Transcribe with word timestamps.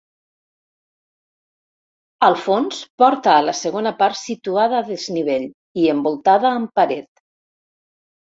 Al 2.27 2.37
fons, 2.45 2.79
porta 3.03 3.35
a 3.35 3.43
la 3.49 3.55
segona 3.59 3.93
part 4.01 4.19
situada 4.23 4.79
a 4.79 4.87
desnivell 4.89 5.47
i 5.83 5.85
envoltada 5.95 6.57
amb 6.57 6.75
paret. 6.81 7.25